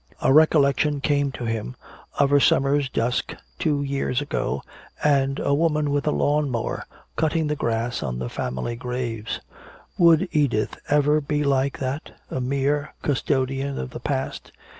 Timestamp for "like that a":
11.43-12.41